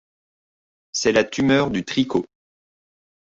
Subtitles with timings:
[0.93, 2.25] c'est la tumeur du tricot.